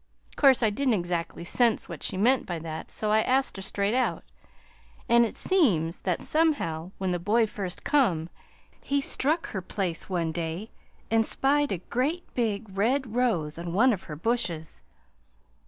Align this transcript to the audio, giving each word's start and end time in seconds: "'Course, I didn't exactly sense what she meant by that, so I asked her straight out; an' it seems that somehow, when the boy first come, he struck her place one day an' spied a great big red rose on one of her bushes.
"'Course, 0.35 0.63
I 0.63 0.71
didn't 0.71 0.95
exactly 0.95 1.43
sense 1.43 1.87
what 1.87 2.01
she 2.01 2.17
meant 2.17 2.47
by 2.47 2.57
that, 2.57 2.89
so 2.89 3.11
I 3.11 3.21
asked 3.21 3.55
her 3.57 3.61
straight 3.61 3.93
out; 3.93 4.23
an' 5.07 5.25
it 5.25 5.37
seems 5.37 6.01
that 6.01 6.23
somehow, 6.23 6.89
when 6.97 7.11
the 7.11 7.19
boy 7.19 7.45
first 7.45 7.83
come, 7.83 8.27
he 8.81 8.99
struck 8.99 9.49
her 9.49 9.61
place 9.61 10.09
one 10.09 10.31
day 10.31 10.71
an' 11.11 11.23
spied 11.23 11.71
a 11.71 11.77
great 11.77 12.23
big 12.33 12.75
red 12.75 13.13
rose 13.13 13.59
on 13.59 13.73
one 13.73 13.93
of 13.93 14.01
her 14.05 14.15
bushes. 14.15 14.81